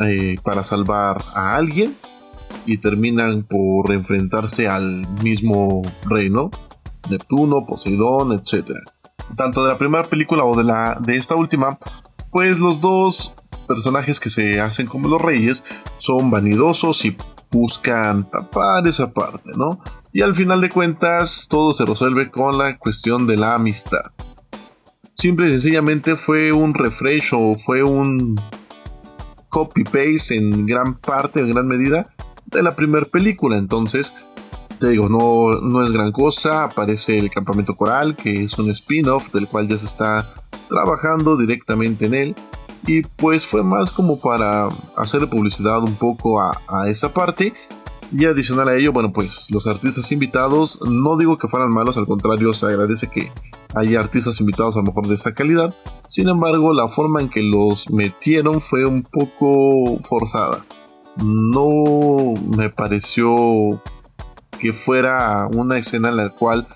eh, 0.03 0.35
para 0.43 0.65
salvar 0.65 1.23
a 1.33 1.55
alguien 1.55 1.95
y 2.65 2.79
terminan 2.79 3.43
por 3.43 3.93
enfrentarse 3.93 4.67
al 4.67 5.07
mismo 5.23 5.81
reino, 6.03 6.51
Neptuno, 7.09 7.65
Poseidón, 7.65 8.33
etc. 8.33 8.71
Tanto 9.35 9.63
de 9.63 9.71
la 9.71 9.77
primera 9.77 10.03
película 10.03 10.43
o 10.43 10.55
de, 10.55 10.63
la, 10.63 10.97
de 10.99 11.17
esta 11.17 11.35
última, 11.35 11.77
pues 12.31 12.59
los 12.59 12.81
dos 12.81 13.35
personajes 13.67 14.19
que 14.19 14.29
se 14.29 14.59
hacen 14.61 14.87
como 14.87 15.07
los 15.07 15.21
reyes 15.21 15.63
son 15.97 16.29
vanidosos 16.29 17.03
y 17.05 17.17
buscan 17.51 18.29
tapar 18.29 18.87
esa 18.87 19.11
parte, 19.11 19.51
¿no? 19.55 19.79
Y 20.11 20.21
al 20.21 20.35
final 20.35 20.61
de 20.61 20.69
cuentas 20.69 21.47
todo 21.49 21.73
se 21.73 21.85
resuelve 21.85 22.29
con 22.31 22.57
la 22.57 22.77
cuestión 22.77 23.27
de 23.27 23.37
la 23.37 23.55
amistad. 23.55 24.11
Simple 25.13 25.47
y 25.47 25.51
sencillamente 25.51 26.15
fue 26.15 26.51
un 26.51 26.73
refresh 26.73 27.33
o 27.33 27.55
fue 27.55 27.83
un 27.83 28.39
copy-paste 29.49 30.35
en 30.35 30.65
gran 30.65 30.95
parte, 30.95 31.39
en 31.39 31.49
gran 31.49 31.67
medida, 31.67 32.09
de 32.45 32.61
la 32.61 32.75
primera 32.75 33.05
película. 33.05 33.57
Entonces, 33.57 34.13
te 34.79 34.89
digo, 34.89 35.09
no, 35.09 35.59
no 35.61 35.83
es 35.83 35.91
gran 35.91 36.11
cosa. 36.11 36.63
Aparece 36.65 37.17
el 37.17 37.29
campamento 37.29 37.75
coral, 37.75 38.15
que 38.15 38.43
es 38.43 38.57
un 38.57 38.69
spin-off 38.71 39.31
del 39.31 39.47
cual 39.47 39.67
ya 39.67 39.77
se 39.77 39.85
está 39.85 40.33
trabajando 40.69 41.37
directamente 41.37 42.05
en 42.05 42.13
él. 42.13 42.35
Y 42.87 43.01
pues 43.01 43.45
fue 43.45 43.63
más 43.63 43.91
como 43.91 44.19
para 44.19 44.69
hacer 44.95 45.27
publicidad 45.29 45.81
un 45.83 45.95
poco 45.95 46.41
a, 46.41 46.59
a 46.67 46.89
esa 46.89 47.13
parte. 47.13 47.53
Y 48.11 48.25
adicional 48.25 48.69
a 48.69 48.75
ello, 48.75 48.93
bueno, 48.93 49.11
pues 49.11 49.47
los 49.49 49.65
artistas 49.65 50.11
invitados, 50.11 50.79
no 50.87 51.17
digo 51.17 51.37
que 51.39 51.47
fueran 51.47 51.71
malos, 51.71 51.97
al 51.97 52.05
contrario, 52.05 52.53
se 52.53 52.67
agradece 52.67 53.09
que 53.09 53.31
haya 53.73 53.99
artistas 53.99 54.39
invitados 54.39 54.75
a 54.75 54.79
lo 54.79 54.85
mejor 54.85 55.07
de 55.07 55.15
esa 55.15 55.33
calidad. 55.33 55.75
Sin 56.07 56.29
embargo, 56.29 56.71
la 56.73 56.87
forma 56.87 57.19
en 57.19 57.29
que 57.29 57.41
los 57.41 57.89
metieron 57.89 58.61
fue 58.61 58.85
un 58.85 59.01
poco 59.01 59.97
forzada 60.01 60.63
no 61.23 62.33
me 62.57 62.69
pareció 62.69 63.81
que 64.59 64.73
fuera 64.73 65.47
una 65.53 65.77
escena 65.77 66.09
en 66.09 66.17
la 66.17 66.29
cual 66.29 66.67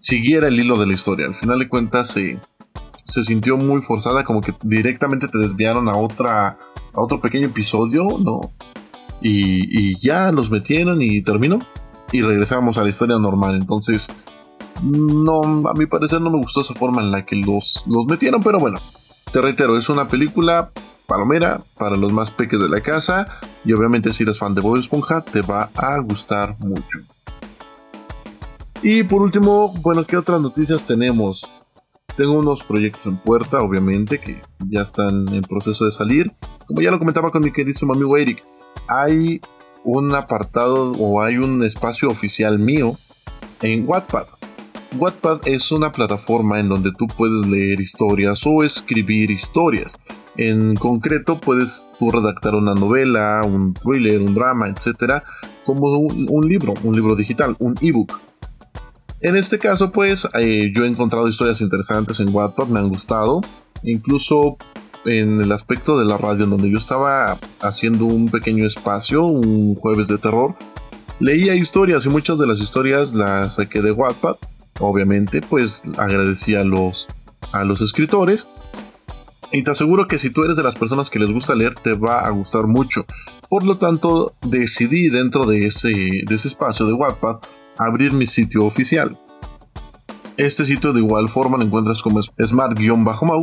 siguiera 0.00 0.48
el 0.48 0.58
hilo 0.58 0.78
de 0.78 0.86
la 0.86 0.94
historia. 0.94 1.26
Al 1.26 1.34
final 1.34 1.58
de 1.58 1.68
cuentas 1.68 2.10
se, 2.10 2.38
se 3.04 3.22
sintió 3.22 3.56
muy 3.56 3.82
forzada, 3.82 4.24
como 4.24 4.40
que 4.40 4.54
directamente 4.62 5.28
te 5.28 5.38
desviaron 5.38 5.88
a 5.88 5.96
otra 5.96 6.58
a 6.94 7.00
otro 7.00 7.20
pequeño 7.20 7.46
episodio, 7.46 8.06
¿no? 8.18 8.40
Y, 9.20 9.92
y 9.92 10.00
ya 10.00 10.32
los 10.32 10.50
metieron 10.50 11.02
y 11.02 11.22
terminó. 11.22 11.58
Y 12.12 12.22
regresamos 12.22 12.78
a 12.78 12.84
la 12.84 12.88
historia 12.88 13.18
normal. 13.18 13.54
Entonces, 13.56 14.08
no, 14.82 15.68
a 15.68 15.74
mi 15.74 15.86
parecer 15.86 16.20
no 16.20 16.30
me 16.30 16.38
gustó 16.38 16.60
esa 16.60 16.74
forma 16.74 17.02
en 17.02 17.10
la 17.10 17.24
que 17.24 17.36
los, 17.36 17.82
los 17.86 18.06
metieron, 18.06 18.42
pero 18.42 18.58
bueno, 18.58 18.80
te 19.32 19.40
reitero, 19.40 19.76
es 19.76 19.88
una 19.88 20.08
película 20.08 20.70
palomera 21.08 21.62
para 21.78 21.96
los 21.96 22.12
más 22.12 22.30
pequeños 22.30 22.70
de 22.70 22.76
la 22.76 22.82
casa 22.82 23.40
y 23.64 23.72
obviamente 23.72 24.12
si 24.12 24.24
eres 24.24 24.38
fan 24.38 24.54
de 24.54 24.60
Bob 24.60 24.76
Esponja 24.76 25.22
te 25.22 25.40
va 25.40 25.70
a 25.74 25.98
gustar 26.00 26.54
mucho. 26.60 26.98
Y 28.82 29.02
por 29.02 29.22
último, 29.22 29.74
bueno, 29.80 30.04
¿qué 30.04 30.18
otras 30.18 30.40
noticias 30.40 30.84
tenemos? 30.84 31.50
Tengo 32.14 32.38
unos 32.38 32.62
proyectos 32.62 33.06
en 33.06 33.16
puerta, 33.16 33.60
obviamente, 33.60 34.18
que 34.20 34.42
ya 34.68 34.82
están 34.82 35.28
en 35.34 35.42
proceso 35.42 35.86
de 35.86 35.92
salir. 35.92 36.32
Como 36.66 36.82
ya 36.82 36.90
lo 36.90 36.98
comentaba 36.98 37.30
con 37.30 37.42
mi 37.42 37.52
querido 37.52 37.90
amigo 37.90 38.16
Eric, 38.16 38.44
hay 38.86 39.40
un 39.84 40.14
apartado 40.14 40.92
o 40.92 41.22
hay 41.22 41.38
un 41.38 41.64
espacio 41.64 42.10
oficial 42.10 42.58
mío 42.58 42.92
en 43.62 43.88
Wattpad. 43.88 44.37
Wattpad 44.96 45.46
es 45.46 45.70
una 45.70 45.92
plataforma 45.92 46.58
en 46.58 46.68
donde 46.68 46.92
tú 46.92 47.06
puedes 47.06 47.46
leer 47.46 47.80
historias 47.80 48.46
o 48.46 48.62
escribir 48.62 49.30
historias. 49.30 49.98
En 50.36 50.76
concreto, 50.76 51.40
puedes 51.40 51.88
tú 51.98 52.10
redactar 52.10 52.54
una 52.54 52.74
novela, 52.74 53.42
un 53.44 53.74
thriller, 53.74 54.20
un 54.22 54.34
drama, 54.34 54.68
etcétera, 54.68 55.24
como 55.66 55.98
un, 55.98 56.48
libro, 56.48 56.74
un 56.82 56.94
libro 56.94 57.16
digital, 57.16 57.54
un 57.58 57.74
ebook. 57.82 58.18
En 59.20 59.36
este 59.36 59.58
caso, 59.58 59.92
pues 59.92 60.26
eh, 60.34 60.72
yo 60.74 60.84
he 60.84 60.88
encontrado 60.88 61.28
historias 61.28 61.60
interesantes 61.60 62.20
en 62.20 62.34
Wattpad, 62.34 62.68
me 62.68 62.78
han 62.78 62.88
gustado. 62.88 63.42
Incluso 63.82 64.56
en 65.04 65.40
el 65.42 65.52
aspecto 65.52 65.98
de 65.98 66.06
la 66.06 66.16
radio, 66.16 66.44
en 66.44 66.50
donde 66.50 66.70
yo 66.70 66.78
estaba 66.78 67.38
haciendo 67.60 68.06
un 68.06 68.30
pequeño 68.30 68.64
espacio, 68.64 69.24
un 69.24 69.74
jueves 69.74 70.08
de 70.08 70.18
terror, 70.18 70.54
leía 71.20 71.54
historias 71.54 72.06
y 72.06 72.08
muchas 72.08 72.38
de 72.38 72.46
las 72.46 72.60
historias 72.60 73.12
las 73.12 73.56
saqué 73.56 73.82
de 73.82 73.92
Wattpad. 73.92 74.36
Obviamente, 74.80 75.40
pues 75.40 75.82
agradecí 75.96 76.54
a 76.54 76.64
los, 76.64 77.08
a 77.52 77.64
los 77.64 77.80
escritores 77.80 78.46
Y 79.50 79.64
te 79.64 79.70
aseguro 79.70 80.06
que 80.06 80.18
si 80.18 80.30
tú 80.30 80.44
eres 80.44 80.56
de 80.56 80.62
las 80.62 80.76
personas 80.76 81.10
que 81.10 81.18
les 81.18 81.32
gusta 81.32 81.54
leer, 81.54 81.74
te 81.74 81.94
va 81.94 82.20
a 82.20 82.30
gustar 82.30 82.66
mucho. 82.66 83.04
Por 83.48 83.64
lo 83.64 83.78
tanto, 83.78 84.34
decidí 84.42 85.08
dentro 85.08 85.46
de 85.46 85.66
ese, 85.66 85.88
de 85.88 86.34
ese 86.34 86.48
espacio 86.48 86.86
de 86.86 86.92
Wattpad 86.92 87.38
abrir 87.78 88.12
mi 88.12 88.26
sitio 88.26 88.64
oficial. 88.64 89.18
Este 90.36 90.64
sitio 90.64 90.92
de 90.92 91.00
igual 91.00 91.28
forma 91.28 91.56
lo 91.56 91.64
encuentras 91.64 92.02
como 92.02 92.20
smart-mau 92.22 93.42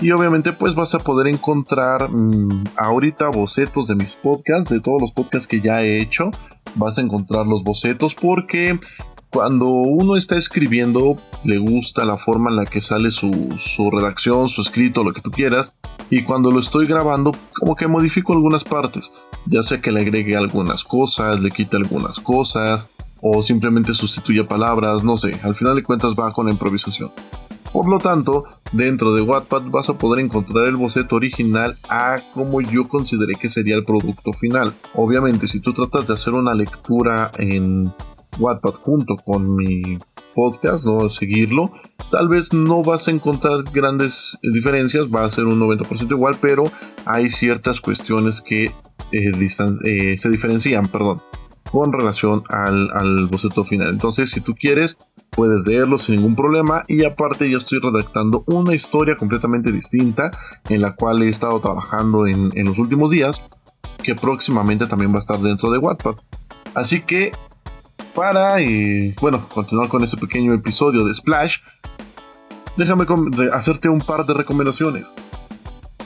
y 0.00 0.12
obviamente 0.12 0.52
pues 0.52 0.74
vas 0.74 0.94
a 0.94 1.00
poder 1.00 1.26
encontrar 1.26 2.08
mm, 2.08 2.64
ahorita 2.76 3.28
bocetos 3.28 3.86
de 3.88 3.96
mis 3.96 4.14
podcasts, 4.14 4.70
de 4.70 4.80
todos 4.80 5.00
los 5.00 5.12
podcasts 5.12 5.48
que 5.48 5.60
ya 5.60 5.82
he 5.82 6.00
hecho. 6.00 6.30
Vas 6.76 6.98
a 6.98 7.00
encontrar 7.00 7.46
los 7.46 7.64
bocetos 7.64 8.14
porque 8.14 8.78
cuando 9.30 9.66
uno 9.66 10.16
está 10.16 10.36
escribiendo, 10.36 11.16
le 11.44 11.58
gusta 11.58 12.04
la 12.04 12.16
forma 12.16 12.50
en 12.50 12.56
la 12.56 12.66
que 12.66 12.80
sale 12.80 13.10
su, 13.10 13.30
redacción, 13.92 14.48
su 14.48 14.62
escrito, 14.62 15.04
lo 15.04 15.12
que 15.12 15.20
tú 15.20 15.30
quieras. 15.30 15.74
Y 16.10 16.22
cuando 16.22 16.50
lo 16.50 16.60
estoy 16.60 16.86
grabando, 16.86 17.32
como 17.58 17.76
que 17.76 17.86
modifico 17.86 18.32
algunas 18.32 18.64
partes. 18.64 19.12
Ya 19.46 19.62
sea 19.62 19.80
que 19.80 19.92
le 19.92 20.00
agregue 20.00 20.36
algunas 20.36 20.82
cosas, 20.82 21.40
le 21.40 21.50
quite 21.50 21.76
algunas 21.76 22.20
cosas, 22.20 22.88
o 23.20 23.42
simplemente 23.42 23.92
sustituya 23.92 24.48
palabras, 24.48 25.04
no 25.04 25.18
sé. 25.18 25.38
Al 25.42 25.54
final 25.54 25.76
de 25.76 25.82
cuentas 25.82 26.14
va 26.18 26.32
con 26.32 26.46
la 26.46 26.52
improvisación. 26.52 27.10
Por 27.72 27.88
lo 27.88 27.98
tanto, 27.98 28.44
dentro 28.72 29.14
de 29.14 29.20
Wattpad 29.20 29.64
vas 29.66 29.90
a 29.90 29.98
poder 29.98 30.24
encontrar 30.24 30.66
el 30.68 30.76
boceto 30.76 31.16
original 31.16 31.76
a 31.90 32.20
como 32.32 32.62
yo 32.62 32.88
consideré 32.88 33.34
que 33.34 33.50
sería 33.50 33.76
el 33.76 33.84
producto 33.84 34.32
final. 34.32 34.72
Obviamente, 34.94 35.48
si 35.48 35.60
tú 35.60 35.74
tratas 35.74 36.06
de 36.06 36.14
hacer 36.14 36.32
una 36.32 36.54
lectura 36.54 37.30
en 37.36 37.92
Wattpad 38.38 38.74
junto 38.74 39.16
con 39.16 39.56
mi 39.56 39.98
podcast, 40.34 40.84
¿no? 40.84 41.10
Seguirlo, 41.10 41.72
tal 42.10 42.28
vez 42.28 42.52
no 42.52 42.82
vas 42.82 43.08
a 43.08 43.10
encontrar 43.10 43.64
grandes 43.72 44.38
diferencias, 44.42 45.06
va 45.06 45.24
a 45.24 45.30
ser 45.30 45.44
un 45.44 45.60
90% 45.60 46.10
igual, 46.10 46.36
pero 46.40 46.70
hay 47.04 47.30
ciertas 47.30 47.80
cuestiones 47.80 48.40
que 48.40 48.66
eh, 49.12 49.32
eh, 49.84 50.16
se 50.18 50.28
diferencian, 50.30 50.88
perdón, 50.88 51.20
con 51.70 51.92
relación 51.92 52.42
al, 52.48 52.90
al 52.94 53.26
boceto 53.26 53.64
final. 53.64 53.90
Entonces, 53.90 54.30
si 54.30 54.40
tú 54.40 54.54
quieres, 54.54 54.98
puedes 55.30 55.66
leerlo 55.66 55.98
sin 55.98 56.16
ningún 56.16 56.36
problema 56.36 56.84
y 56.88 57.04
aparte 57.04 57.48
yo 57.50 57.58
estoy 57.58 57.80
redactando 57.80 58.44
una 58.46 58.74
historia 58.74 59.16
completamente 59.16 59.72
distinta 59.72 60.30
en 60.68 60.80
la 60.80 60.94
cual 60.94 61.22
he 61.22 61.28
estado 61.28 61.60
trabajando 61.60 62.26
en, 62.26 62.52
en 62.54 62.66
los 62.66 62.78
últimos 62.78 63.10
días 63.10 63.40
que 64.02 64.14
próximamente 64.14 64.86
también 64.86 65.12
va 65.12 65.16
a 65.16 65.20
estar 65.20 65.38
dentro 65.38 65.70
de 65.70 65.78
Wattpad. 65.78 66.16
Así 66.74 67.00
que 67.00 67.32
para, 68.14 68.60
y, 68.60 69.12
bueno, 69.20 69.46
continuar 69.48 69.88
con 69.88 70.02
este 70.04 70.16
pequeño 70.16 70.52
episodio 70.52 71.04
de 71.04 71.14
Splash, 71.14 71.58
déjame 72.76 73.06
hacerte 73.52 73.88
un 73.88 74.00
par 74.00 74.24
de 74.26 74.34
recomendaciones. 74.34 75.14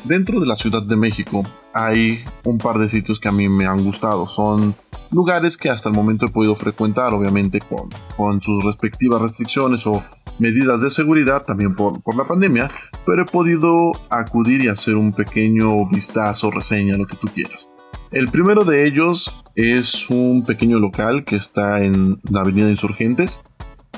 Dentro 0.05 0.41
de 0.41 0.47
la 0.47 0.57
Ciudad 0.57 0.83
de 0.83 0.97
México 0.97 1.45
hay 1.73 2.25
un 2.45 2.59
par 2.59 2.79
de 2.79 2.89
sitios 2.89 3.21
que 3.21 3.29
a 3.29 3.33
mí 3.33 3.49
me 3.49 3.67
han 3.67 3.85
gustado. 3.85 4.27
Son 4.27 4.75
lugares 5.13 5.57
que 5.57 5.71
hasta 5.71 5.89
el 5.89 5.95
momento 5.95 6.27
he 6.27 6.31
podido 6.31 6.57
frecuentar, 6.57 7.15
obviamente 7.15 7.61
con, 7.61 7.89
con 8.17 8.41
sus 8.41 8.65
respectivas 8.65 9.23
restricciones 9.23 9.87
o 9.87 10.03
medidas 10.39 10.81
de 10.83 10.91
seguridad, 10.91 11.45
también 11.45 11.77
por, 11.77 12.03
por 12.03 12.17
la 12.17 12.25
pandemia, 12.25 12.71
pero 13.07 13.23
he 13.23 13.27
podido 13.27 13.93
acudir 14.11 14.65
y 14.65 14.69
hacer 14.69 14.97
un 14.97 15.13
pequeño 15.13 15.87
vistazo, 15.89 16.51
reseña, 16.51 16.97
lo 16.97 17.07
que 17.07 17.17
tú 17.17 17.29
quieras. 17.29 17.69
El 18.11 18.29
primero 18.29 18.65
de 18.65 18.87
ellos 18.87 19.42
es 19.55 20.09
un 20.11 20.45
pequeño 20.45 20.79
local 20.79 21.25
que 21.25 21.37
está 21.37 21.83
en 21.83 22.21
la 22.31 22.41
Avenida 22.41 22.69
Insurgentes, 22.69 23.43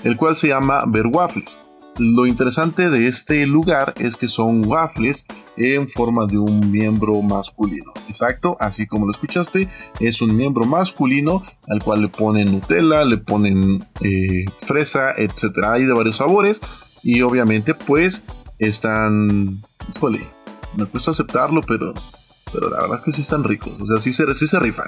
el 0.03 0.17
cual 0.17 0.37
se 0.37 0.49
llama 0.49 0.85
Ver 0.87 1.07
Waffles. 1.07 1.59
Lo 1.97 2.27
interesante 2.27 2.91
de 2.91 3.07
este 3.07 3.47
lugar 3.47 3.95
es 3.99 4.17
que 4.17 4.27
son 4.27 4.67
waffles 4.67 5.27
en 5.57 5.89
forma 5.89 6.27
de 6.27 6.39
un 6.39 6.73
miembro 6.73 7.23
masculino. 7.23 7.93
Exacto, 8.09 8.57
así 8.59 8.87
como 8.89 9.07
lo 9.07 9.13
escuchaste, 9.13 9.69
es 10.01 10.21
un 10.21 10.37
miembro 10.37 10.65
masculino 10.65 11.45
al 11.69 11.85
cual 11.85 12.03
le 12.03 12.09
ponen 12.09 12.51
Nutella, 12.51 13.05
le 13.05 13.19
ponen 13.19 13.87
eh, 14.01 14.45
fresa, 14.59 15.13
etc. 15.17 15.67
Hay 15.69 15.85
de 15.85 15.93
varios 15.93 16.17
sabores 16.17 16.61
y 17.05 17.23
obviamente 17.23 17.75
pues 17.75 18.25
están... 18.59 19.63
Híjole, 19.95 20.21
me 20.77 20.87
cuesta 20.87 21.13
aceptarlo, 21.13 21.61
pero 21.61 21.95
pero 22.55 22.71
la 22.71 22.83
verdad 22.83 22.99
es 22.99 23.05
que 23.05 23.13
sí 23.13 23.23
están 23.23 23.43
ricos, 23.43 23.73
o 23.81 23.85
sea, 23.85 23.99
sí 23.99 24.13
se, 24.13 24.33
sí 24.35 24.47
se 24.47 24.61
rifan. 24.61 24.87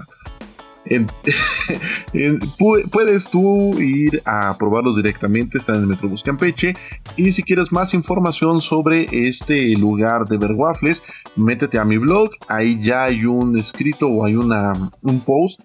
puedes 2.90 3.30
tú 3.30 3.78
ir 3.80 4.22
a 4.24 4.56
probarlos 4.58 4.96
directamente, 4.96 5.58
están 5.58 5.76
en 5.76 5.82
el 5.82 5.88
Metrobús 5.88 6.22
Campeche. 6.22 6.74
Y 7.16 7.32
si 7.32 7.42
quieres 7.42 7.72
más 7.72 7.94
información 7.94 8.60
sobre 8.60 9.06
este 9.28 9.76
lugar 9.76 10.26
de 10.26 10.38
ver 10.38 10.52
waffles, 10.52 11.02
métete 11.36 11.78
a 11.78 11.84
mi 11.84 11.98
blog. 11.98 12.30
Ahí 12.48 12.80
ya 12.80 13.04
hay 13.04 13.24
un 13.24 13.58
escrito 13.58 14.08
o 14.08 14.24
hay 14.24 14.36
una, 14.36 14.72
un 15.02 15.20
post 15.20 15.60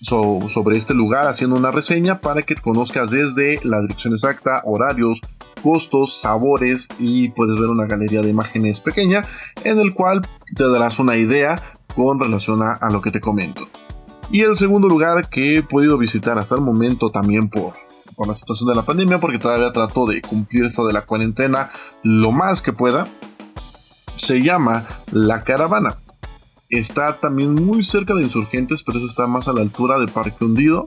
sobre 0.00 0.76
este 0.76 0.94
lugar 0.94 1.26
haciendo 1.26 1.56
una 1.56 1.70
reseña 1.70 2.20
para 2.20 2.42
que 2.42 2.54
conozcas 2.54 3.10
desde 3.10 3.58
la 3.64 3.80
dirección 3.80 4.12
exacta, 4.12 4.62
horarios, 4.64 5.20
costos, 5.62 6.20
sabores 6.20 6.88
y 6.98 7.30
puedes 7.30 7.58
ver 7.58 7.68
una 7.68 7.86
galería 7.86 8.22
de 8.22 8.30
imágenes 8.30 8.80
pequeña 8.80 9.24
en 9.64 9.78
el 9.78 9.94
cual 9.94 10.22
te 10.54 10.68
darás 10.68 10.98
una 10.98 11.16
idea 11.16 11.60
con 11.94 12.20
relación 12.20 12.62
a, 12.62 12.78
lo 12.90 13.00
que 13.00 13.10
te 13.10 13.20
comento. 13.20 13.68
Y 14.30 14.42
el 14.42 14.56
segundo 14.56 14.88
lugar 14.88 15.30
que 15.30 15.56
he 15.56 15.62
podido 15.62 15.96
visitar 15.96 16.38
hasta 16.38 16.54
el 16.54 16.60
momento 16.60 17.10
también 17.10 17.48
por, 17.48 17.72
por 18.14 18.28
la 18.28 18.34
situación 18.34 18.68
de 18.68 18.74
la 18.74 18.84
pandemia, 18.84 19.20
porque 19.20 19.38
todavía 19.38 19.72
trato 19.72 20.04
de 20.06 20.20
cumplir 20.20 20.64
esto 20.64 20.86
de 20.86 20.92
la 20.92 21.02
cuarentena 21.02 21.70
lo 22.02 22.30
más 22.30 22.60
que 22.60 22.74
pueda, 22.74 23.08
se 24.16 24.42
llama 24.42 24.86
La 25.12 25.44
Caravana. 25.44 25.96
Está 26.68 27.16
también 27.18 27.54
muy 27.54 27.82
cerca 27.82 28.14
de 28.14 28.22
Insurgentes, 28.22 28.82
pero 28.82 28.98
eso 28.98 29.06
está 29.06 29.26
más 29.26 29.48
a 29.48 29.54
la 29.54 29.62
altura 29.62 29.98
de 29.98 30.08
Parque 30.08 30.44
Hundido. 30.44 30.86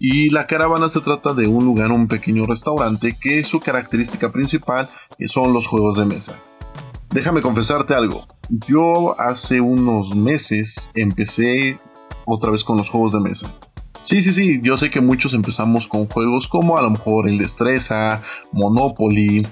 Y 0.00 0.30
la 0.30 0.48
caravana 0.48 0.90
se 0.90 1.00
trata 1.00 1.32
de 1.32 1.46
un 1.46 1.64
lugar, 1.64 1.92
un 1.92 2.08
pequeño 2.08 2.44
restaurante 2.44 3.16
que 3.20 3.44
su 3.44 3.60
característica 3.60 4.32
principal 4.32 4.90
son 5.26 5.52
los 5.52 5.68
juegos 5.68 5.96
de 5.96 6.06
mesa. 6.06 6.40
Déjame 7.10 7.40
confesarte 7.40 7.94
algo. 7.94 8.26
Yo 8.66 9.20
hace 9.20 9.60
unos 9.60 10.16
meses 10.16 10.90
empecé 10.96 11.78
otra 12.26 12.50
vez 12.50 12.64
con 12.64 12.76
los 12.76 12.88
juegos 12.88 13.12
de 13.12 13.20
mesa. 13.20 13.54
Sí, 14.02 14.20
sí, 14.22 14.32
sí, 14.32 14.60
yo 14.62 14.76
sé 14.76 14.90
que 14.90 15.00
muchos 15.00 15.32
empezamos 15.32 15.86
con 15.86 16.06
juegos 16.06 16.48
como 16.48 16.76
a 16.76 16.82
lo 16.82 16.90
mejor 16.90 17.28
el 17.28 17.38
Destreza, 17.38 18.22
Monopoly, 18.50 19.46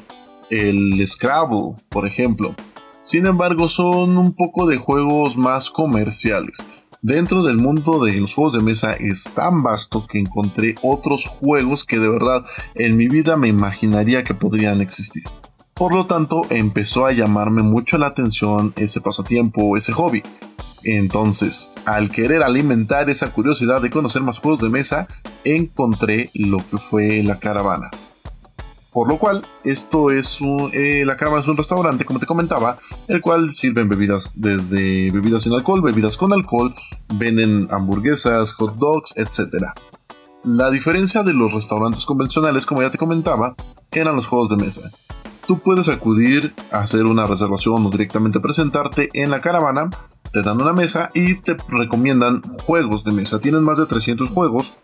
el 0.50 1.06
Scrabble, 1.06 1.76
por 1.88 2.06
ejemplo. 2.06 2.54
Sin 3.02 3.26
embargo, 3.26 3.68
son 3.68 4.18
un 4.18 4.32
poco 4.32 4.66
de 4.66 4.76
juegos 4.76 5.36
más 5.36 5.70
comerciales. 5.70 6.58
Dentro 7.02 7.42
del 7.42 7.56
mundo 7.56 8.04
de 8.04 8.12
los 8.20 8.34
juegos 8.34 8.52
de 8.52 8.60
mesa 8.60 8.92
es 8.92 9.30
tan 9.34 9.62
vasto 9.62 10.06
que 10.06 10.18
encontré 10.18 10.74
otros 10.82 11.26
juegos 11.26 11.84
que 11.84 11.98
de 11.98 12.10
verdad 12.10 12.44
en 12.74 12.96
mi 12.96 13.08
vida 13.08 13.36
me 13.36 13.48
imaginaría 13.48 14.22
que 14.22 14.34
podrían 14.34 14.82
existir. 14.82 15.22
Por 15.72 15.94
lo 15.94 16.06
tanto, 16.06 16.42
empezó 16.50 17.06
a 17.06 17.12
llamarme 17.12 17.62
mucho 17.62 17.96
la 17.96 18.08
atención 18.08 18.74
ese 18.76 19.00
pasatiempo 19.00 19.78
ese 19.78 19.92
hobby. 19.92 20.22
Entonces, 20.84 21.72
al 21.84 22.10
querer 22.10 22.42
alimentar 22.42 23.10
esa 23.10 23.30
curiosidad 23.30 23.82
de 23.82 23.90
conocer 23.90 24.22
más 24.22 24.38
juegos 24.38 24.60
de 24.60 24.70
mesa, 24.70 25.08
encontré 25.44 26.30
lo 26.34 26.58
que 26.58 26.78
fue 26.78 27.22
la 27.22 27.38
caravana. 27.38 27.90
Por 28.92 29.08
lo 29.08 29.18
cual, 29.18 29.44
esto 29.62 30.10
es 30.10 30.40
un, 30.40 30.70
eh, 30.72 31.04
la 31.06 31.16
cama 31.16 31.38
es 31.38 31.46
un 31.46 31.56
restaurante, 31.56 32.04
como 32.04 32.18
te 32.18 32.26
comentaba, 32.26 32.78
el 33.06 33.20
cual 33.20 33.54
sirven 33.54 33.88
bebidas 33.88 34.32
desde 34.34 35.10
bebidas 35.12 35.44
sin 35.44 35.52
alcohol, 35.52 35.80
bebidas 35.80 36.16
con 36.16 36.32
alcohol, 36.32 36.75
venden 37.14 37.68
hamburguesas, 37.70 38.50
hot 38.52 38.76
dogs, 38.76 39.16
etc. 39.16 39.66
La 40.42 40.70
diferencia 40.70 41.22
de 41.22 41.34
los 41.34 41.54
restaurantes 41.54 42.04
convencionales, 42.04 42.66
como 42.66 42.82
ya 42.82 42.90
te 42.90 42.99
comentaba, 42.99 43.54
eran 43.92 44.16
los 44.16 44.26
juegos 44.26 44.49
de 44.49 44.56
mesa. 44.56 44.90
Tú 45.46 45.60
puedes 45.60 45.88
acudir 45.88 46.52
a 46.72 46.80
hacer 46.80 47.06
una 47.06 47.26
reservación 47.26 47.87
o 47.87 47.90
directamente 47.90 48.40
presentarte 48.40 49.10
en 49.14 49.30
la 49.30 49.40
caravana, 49.40 49.90
te 50.32 50.42
dan 50.42 50.60
una 50.60 50.72
mesa 50.72 51.10
y 51.14 51.37
te 51.37 51.56
recomiendan 51.68 52.42
juegos 52.42 53.04
de 53.04 53.12
mesa. 53.12 53.40
Tienen 53.40 53.62
más 53.62 53.78
de 53.78 53.87
300 53.87 54.28
juegos, 54.30 54.75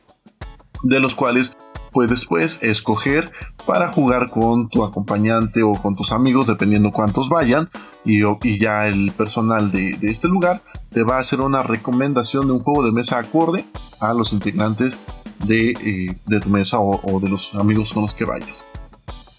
de 0.83 1.01
los 1.01 1.15
cuales 1.15 1.57
puedes 1.97 2.27
pues 2.27 2.59
escoger 2.63 3.33
para 3.65 3.89
jugar 3.89 4.29
con 4.29 4.69
tu 4.69 4.85
acompañante 4.85 5.63
o 5.63 5.75
con 5.75 5.97
tus 5.97 6.13
amigos 6.13 6.47
dependiendo 6.47 6.93
cuántos 6.93 7.31
vayan 7.31 7.71
y, 8.05 8.21
ya 8.61 8.87
el 8.87 9.13
personal 9.13 9.73
de, 9.73 9.97
este 10.03 10.29
lugar 10.29 10.63
te 10.93 11.03
va 11.05 11.17
a 11.17 11.21
hacer 11.21 11.41
una 11.41 11.63
recomendación 11.63 12.49
de 12.49 12.53
un 12.53 12.59
juego 12.61 12.85
de 12.85 12.93
mesa 12.93 13.19
acorde 13.19 13.65
a 13.99 14.13
los 14.13 14.35
integrantes 14.35 14.99
de, 15.47 15.71
eh, 15.71 16.41
tu 16.41 16.51
mesa 16.51 16.79
o, 16.81 17.19
de 17.19 17.31
los 17.31 17.55
amigos 17.55 17.95
con 17.95 18.03
los 18.03 18.13
que 18.13 18.27
vayas. 18.27 18.67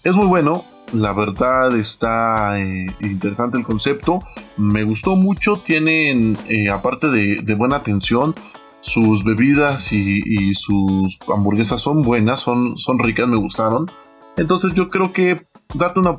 Es 0.02 0.16
muy 0.16 0.26
bueno, 0.26 0.64
la 0.92 1.12
verdad 1.12 1.74
está 1.76 2.58
eh, 2.60 2.86
interesante 3.00 3.58
el 3.58 3.64
concepto, 3.64 4.22
me 4.56 4.84
gustó 4.84 5.16
mucho, 5.16 5.58
tienen 5.58 6.38
eh, 6.48 6.70
aparte 6.70 7.08
de, 7.08 7.42
de 7.42 7.54
buena 7.54 7.76
atención, 7.76 8.34
sus 8.80 9.24
bebidas 9.24 9.92
y, 9.92 10.54
sus 10.54 11.18
hamburguesas 11.32 11.80
son 11.80 12.02
buenas, 12.02 12.40
son, 12.40 12.78
son 12.78 12.98
ricas, 12.98 13.28
me 13.28 13.36
gustaron. 13.36 13.90
Entonces 14.36 14.72
yo 14.74 14.88
creo 14.88 15.12
que 15.12 15.46
date 15.74 16.00
una, 16.00 16.10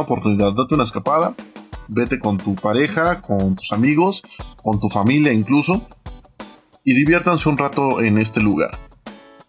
oportunidad, 0.00 0.52
date 0.52 0.74
una 0.74 0.84
escapada. 0.84 1.34
vete 1.88 2.18
con 2.18 2.38
tu 2.38 2.54
pareja, 2.54 3.20
con 3.20 3.56
tus 3.56 3.72
amigos, 3.72 4.22
con 4.62 4.80
tu 4.80 4.88
familia 4.88 5.32
incluso, 5.32 5.86
y 6.84 6.94
diviértanse 6.94 7.48
un 7.48 7.58
rato 7.58 8.00
en 8.00 8.18
este 8.18 8.40
lugar. 8.40 8.78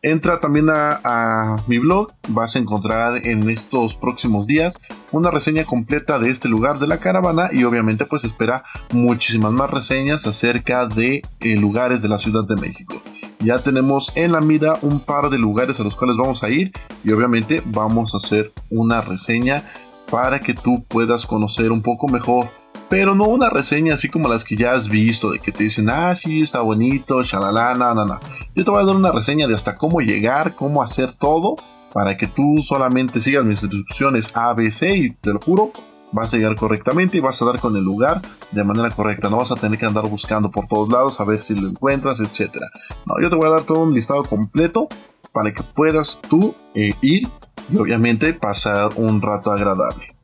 Entra 0.06 0.40
también 0.40 0.68
a, 0.70 1.56
mi 1.66 1.80
blog, 1.80 2.12
vas 2.28 2.56
a 2.56 2.60
encontrar 2.60 3.26
en 3.26 3.50
estos 3.50 3.96
próximos 3.96 4.46
días 4.46 4.78
una 5.12 5.32
reseña 5.32 5.66
completa 5.66 6.20
de 6.20 6.30
este 6.30 6.48
lugar 6.48 6.78
de 6.78 6.86
la 6.86 7.00
caravana 7.00 7.50
y 7.52 7.64
obviamente 7.64 8.06
pues 8.06 8.24
espera 8.24 8.64
muchísimas 8.92 9.52
más 9.52 9.72
reseñas 9.72 10.28
acerca 10.28 10.86
de 10.86 11.24
eh, 11.40 11.58
lugares 11.58 12.04
de 12.04 12.10
la 12.10 12.20
Ciudad 12.20 12.44
de 12.44 12.56
México. 12.56 13.02
Ya 13.40 13.58
tenemos 13.58 14.12
en 14.14 14.34
la 14.34 14.42
mira 14.42 14.78
un 14.84 15.00
par 15.00 15.32
de 15.32 15.40
lugares 15.40 15.80
a 15.80 15.84
los 15.84 15.96
cuales 15.96 16.18
vamos 16.18 16.44
a 16.44 16.50
ir 16.50 16.72
y 17.04 17.12
obviamente 17.12 17.64
vamos 17.66 18.14
a 18.14 18.18
hacer 18.18 18.52
una 18.70 19.02
reseña 19.02 19.64
para 20.12 20.40
que 20.40 20.54
tú 20.54 20.84
puedas 20.84 21.26
conocer 21.26 21.72
un 21.72 21.82
poco 21.82 22.08
mejor 22.08 22.48
pero 22.96 23.14
no 23.14 23.26
una 23.26 23.50
reseña 23.50 23.96
así 23.96 24.08
como 24.08 24.30
las 24.30 24.46
que 24.46 24.56
ya 24.56 24.72
has 24.72 24.88
visto, 24.88 25.32
de 25.32 25.40
que 25.40 25.52
te 25.52 25.66
dicen, 25.66 25.90
ah, 25.90 26.16
sí, 26.16 26.42
está 26.42 26.62
bonito, 26.62 27.24
shalala, 27.24 27.74
no, 27.76 27.94
no, 27.94 28.06
no. 28.06 28.22
Yo 28.56 28.64
te 28.64 28.72
voy 28.72 28.82
a 28.82 28.86
dar 28.86 28.96
una 28.96 29.12
reseña 29.12 29.48
de 29.48 29.54
hasta 29.54 29.76
cómo 29.76 30.00
llegar, 30.00 30.56
cómo 30.56 30.82
hacer 30.82 31.12
todo, 31.12 31.58
para 31.92 32.16
que 32.16 32.28
tú 32.28 32.56
solamente 32.62 33.20
sigas 33.20 33.44
mis 33.44 33.62
instrucciones 33.62 34.32
ABC 34.34 34.84
y 34.96 35.10
te 35.12 35.34
lo 35.34 35.42
juro, 35.42 35.74
vas 36.14 36.34
a 36.34 36.38
llegar 36.38 36.56
correctamente 36.56 37.18
y 37.18 37.20
vas 37.20 37.42
a 37.42 37.46
dar 37.46 37.60
con 37.60 37.76
el 37.76 37.84
lugar 37.84 38.22
de 38.52 38.64
manera 38.64 38.90
correcta. 38.92 39.30
No 39.30 39.40
vas 39.40 39.52
a 39.52 39.56
tener 39.56 39.78
que 39.78 39.86
andar 39.86 40.08
buscando 40.08 40.50
por 40.50 40.70
todos 40.70 40.88
lados 40.88 41.20
a 41.20 41.26
ver 41.26 41.42
si 41.42 41.54
lo 41.54 41.68
encuentras, 41.68 42.22
etc. 42.22 42.60
No, 43.06 43.16
yo 43.22 43.30
te 43.30 43.36
voy 43.36 43.48
a 43.48 43.50
dar 43.50 43.64
todo 43.64 43.80
un 43.80 43.94
listado 43.94 44.24
completo 44.24 44.88
para 45.34 45.54
que 45.54 45.64
puedas 45.64 46.22
tú 46.30 46.56
eh, 46.74 46.94
ir 47.02 47.28
y 47.70 47.76
obviamente 47.76 48.34
pasar 48.34 48.92
un 48.96 49.22
rato 49.22 49.52
agradable 49.52 50.15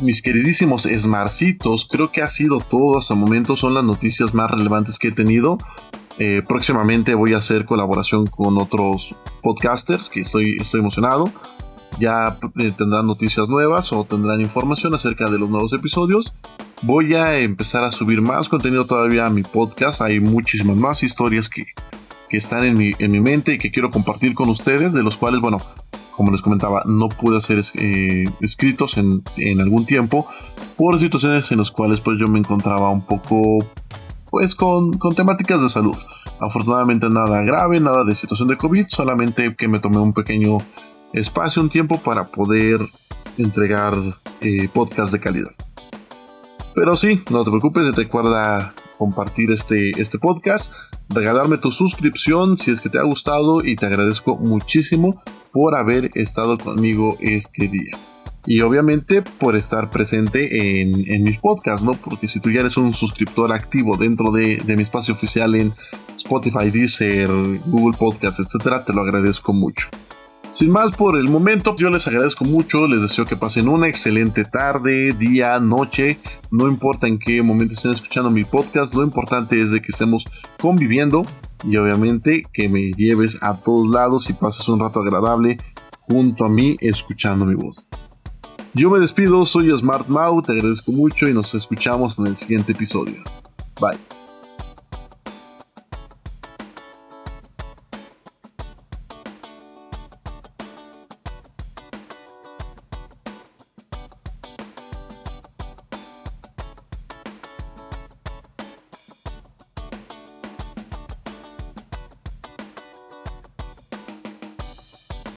mis 0.00 0.22
queridísimos 0.22 0.84
Smarcitos, 0.84 1.88
creo 1.90 2.12
que 2.12 2.22
ha 2.22 2.28
sido 2.28 2.60
todo 2.60 2.98
hasta 2.98 3.14
el 3.14 3.20
momento. 3.20 3.56
Son 3.56 3.74
las 3.74 3.84
noticias 3.84 4.34
más 4.34 4.50
relevantes 4.50 4.98
que 4.98 5.08
he 5.08 5.12
tenido. 5.12 5.58
Eh, 6.18 6.42
próximamente 6.46 7.14
voy 7.14 7.34
a 7.34 7.38
hacer 7.38 7.64
colaboración 7.64 8.26
con 8.26 8.58
otros 8.58 9.14
podcasters 9.42 10.08
que 10.08 10.20
estoy, 10.20 10.56
estoy 10.60 10.80
emocionado. 10.80 11.30
Ya 12.00 12.38
eh, 12.58 12.72
tendrán 12.76 13.06
noticias 13.06 13.48
nuevas 13.48 13.92
o 13.92 14.04
tendrán 14.04 14.40
información 14.40 14.94
acerca 14.94 15.28
de 15.30 15.38
los 15.38 15.50
nuevos 15.50 15.72
episodios. 15.72 16.34
Voy 16.82 17.14
a 17.14 17.38
empezar 17.38 17.82
a 17.84 17.92
subir 17.92 18.22
más 18.22 18.48
contenido 18.48 18.84
todavía 18.84 19.26
a 19.26 19.30
mi 19.30 19.42
podcast. 19.42 20.00
Hay 20.00 20.20
muchísimas 20.20 20.76
más 20.76 21.02
historias 21.02 21.48
que, 21.48 21.64
que 22.28 22.36
están 22.36 22.64
en 22.64 22.76
mi, 22.76 22.92
en 22.98 23.10
mi 23.10 23.20
mente 23.20 23.54
y 23.54 23.58
que 23.58 23.70
quiero 23.70 23.90
compartir 23.90 24.34
con 24.34 24.48
ustedes, 24.48 24.92
de 24.92 25.02
los 25.02 25.16
cuales, 25.16 25.40
bueno, 25.40 25.58
como 26.18 26.32
les 26.32 26.42
comentaba, 26.42 26.82
no 26.84 27.08
pude 27.08 27.38
hacer 27.38 27.64
eh, 27.74 28.24
escritos 28.40 28.96
en, 28.98 29.22
algún 29.60 29.86
tiempo 29.86 30.26
por 30.76 30.98
situaciones 30.98 31.48
en 31.52 31.58
las 31.58 31.70
cuales 31.70 32.00
pues 32.00 32.18
yo 32.18 32.26
me 32.26 32.40
encontraba 32.40 32.90
un 32.90 33.02
poco 33.02 33.64
pues 34.28 34.56
con, 34.56 34.98
temáticas 35.14 35.62
de 35.62 35.68
salud. 35.68 35.96
Afortunadamente 36.40 37.08
nada 37.08 37.42
grave, 37.42 37.78
nada 37.78 38.02
de 38.02 38.16
situación 38.16 38.48
de 38.48 38.56
COVID, 38.56 38.86
solamente 38.88 39.54
que 39.54 39.68
me 39.68 39.78
tomé 39.78 39.98
un 39.98 40.12
pequeño 40.12 40.58
espacio, 41.12 41.62
un 41.62 41.70
tiempo 41.70 41.98
para 41.98 42.26
poder 42.26 42.80
entregar 43.36 43.94
eh, 44.40 44.68
podcast 44.74 45.12
de 45.12 45.20
calidad. 45.20 45.52
Pero 46.74 46.96
sí, 46.96 47.22
no 47.30 47.44
te 47.44 47.50
preocupes, 47.50 47.94
recuerda 47.94 48.74
compartir 48.98 49.52
este, 49.52 49.90
este 49.90 50.18
podcast, 50.18 50.72
regalarme 51.08 51.58
tu 51.58 51.70
suscripción 51.70 52.58
si 52.58 52.70
es 52.70 52.80
que 52.80 52.88
te 52.88 52.98
ha 52.98 53.02
gustado 53.02 53.64
y 53.64 53.76
te 53.76 53.86
agradezco 53.86 54.36
muchísimo 54.36 55.22
por 55.52 55.76
haber 55.76 56.10
estado 56.14 56.58
conmigo 56.58 57.16
este 57.20 57.68
día. 57.68 57.96
Y 58.46 58.60
obviamente 58.62 59.22
por 59.22 59.56
estar 59.56 59.90
presente 59.90 60.80
en, 60.80 61.04
en 61.06 61.22
mis 61.24 61.38
podcasts, 61.38 61.84
¿no? 61.84 61.92
Porque 61.92 62.28
si 62.28 62.40
tú 62.40 62.50
ya 62.50 62.60
eres 62.60 62.76
un 62.76 62.94
suscriptor 62.94 63.52
activo 63.52 63.96
dentro 63.96 64.30
de, 64.30 64.56
de 64.64 64.76
mi 64.76 64.82
espacio 64.82 65.12
oficial 65.12 65.54
en 65.54 65.74
Spotify, 66.16 66.70
Deezer, 66.70 67.28
Google 67.66 67.96
Podcasts, 67.98 68.40
etcétera, 68.40 68.84
te 68.84 68.92
lo 68.92 69.02
agradezco 69.02 69.52
mucho. 69.52 69.88
Sin 70.50 70.70
más 70.70 70.96
por 70.96 71.18
el 71.18 71.28
momento, 71.28 71.76
yo 71.76 71.90
les 71.90 72.06
agradezco 72.06 72.44
mucho, 72.44 72.88
les 72.88 73.02
deseo 73.02 73.26
que 73.26 73.36
pasen 73.36 73.68
una 73.68 73.86
excelente 73.86 74.44
tarde, 74.44 75.12
día, 75.12 75.58
noche, 75.60 76.18
no 76.50 76.68
importa 76.68 77.06
en 77.06 77.18
qué 77.18 77.42
momento 77.42 77.74
estén 77.74 77.92
escuchando 77.92 78.30
mi 78.30 78.44
podcast, 78.44 78.94
lo 78.94 79.02
importante 79.02 79.60
es 79.60 79.70
de 79.70 79.82
que 79.82 79.88
estemos 79.90 80.24
conviviendo 80.58 81.26
y 81.64 81.76
obviamente 81.76 82.44
que 82.52 82.68
me 82.68 82.92
lleves 82.92 83.42
a 83.42 83.58
todos 83.58 83.88
lados 83.88 84.30
y 84.30 84.32
pases 84.32 84.68
un 84.68 84.80
rato 84.80 85.00
agradable 85.00 85.58
junto 85.98 86.46
a 86.46 86.48
mí 86.48 86.76
escuchando 86.80 87.44
mi 87.44 87.54
voz. 87.54 87.86
Yo 88.74 88.90
me 88.90 89.00
despido, 89.00 89.44
soy 89.44 89.70
Smart 89.76 90.08
Mau, 90.08 90.42
te 90.42 90.52
agradezco 90.52 90.92
mucho 90.92 91.28
y 91.28 91.34
nos 91.34 91.54
escuchamos 91.54 92.18
en 92.18 92.26
el 92.26 92.36
siguiente 92.36 92.72
episodio. 92.72 93.22
Bye. 93.80 94.17